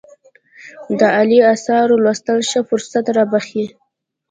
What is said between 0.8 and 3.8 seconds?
د عالي آثارو لوستل ښه فرصت رابخښي.